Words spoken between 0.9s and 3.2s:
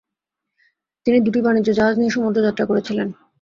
তিনি দুটি বাণিজ্য জাহাজ নিয়ে সমুদ্র যাত্রা করেছিলেন।